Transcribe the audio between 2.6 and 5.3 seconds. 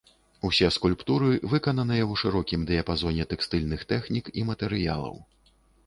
дыяпазоне тэкстыльных тэхнік і матэрыялаў.